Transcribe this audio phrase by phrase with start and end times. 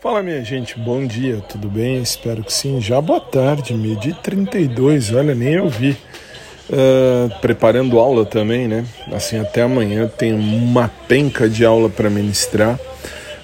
[0.00, 2.00] Fala minha gente, bom dia, tudo bem?
[2.00, 2.80] Espero que sim.
[2.80, 5.96] Já boa tarde, meio-dia 32, olha, nem eu vi.
[6.70, 8.84] Uh, preparando aula também, né?
[9.10, 12.78] Assim, até amanhã tem uma penca de aula para ministrar,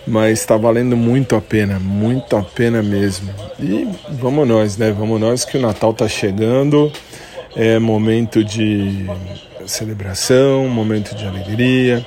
[0.06, 3.34] mas está valendo muito a pena, muito a pena mesmo.
[3.58, 4.92] E vamos nós, né?
[4.92, 6.92] Vamos nós que o Natal tá chegando,
[7.56, 9.06] é momento de
[9.66, 12.06] celebração, momento de alegria.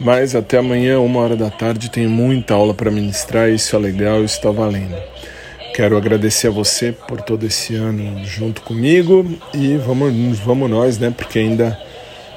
[0.00, 4.24] Mas até amanhã, uma hora da tarde, tem muita aula para ministrar, isso é legal,
[4.24, 4.96] isso está valendo.
[5.74, 11.12] Quero agradecer a você por todo esse ano junto comigo e vamos, vamos nós, né?
[11.16, 11.78] Porque ainda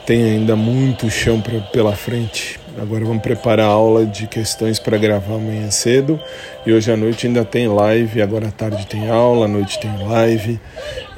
[0.05, 2.59] tem ainda muito chão pra, pela frente.
[2.79, 6.19] Agora vamos preparar a aula de questões para gravar amanhã cedo.
[6.65, 9.91] E hoje à noite ainda tem live, agora à tarde tem aula, à noite tem
[10.07, 10.59] live.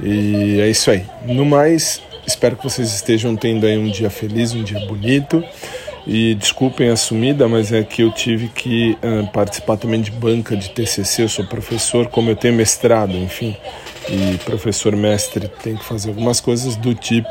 [0.00, 1.04] E é isso aí.
[1.24, 5.44] No mais, espero que vocês estejam tendo aí um dia feliz, um dia bonito.
[6.08, 10.56] E desculpem a sumida, mas é que eu tive que uh, participar também de banca
[10.56, 11.24] de TCC.
[11.24, 13.54] Eu sou professor, como eu tenho mestrado, enfim,
[14.08, 17.28] e professor mestre tem que fazer algumas coisas do tipo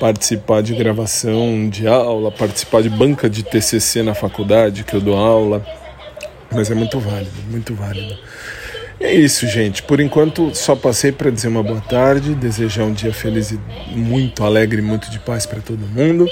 [0.00, 5.16] participar de gravação de aula, participar de banca de TCC na faculdade que eu dou
[5.16, 5.64] aula.
[6.50, 8.16] Mas é muito válido, muito válido.
[9.00, 9.82] É isso, gente.
[9.82, 13.58] Por enquanto, só passei para dizer uma boa tarde, desejar um dia feliz e
[13.94, 16.26] muito alegre, muito de paz para todo mundo.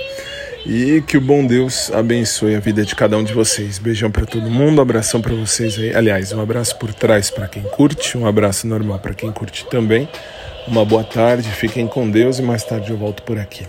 [0.65, 3.79] E que o bom Deus abençoe a vida de cada um de vocês.
[3.79, 5.95] Beijão para todo mundo, abração para vocês aí.
[5.95, 10.09] Aliás, um abraço por trás para quem curte, um abraço normal para quem curte também.
[10.69, 13.67] Uma boa tarde, fiquem com Deus e mais tarde eu volto por aqui.